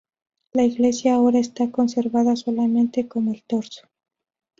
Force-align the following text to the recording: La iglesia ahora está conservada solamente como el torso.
La 0.53 0.63
iglesia 0.63 1.13
ahora 1.13 1.37
está 1.37 1.69
conservada 1.69 2.35
solamente 2.35 3.07
como 3.07 3.33
el 3.33 3.43
torso. 3.43 3.87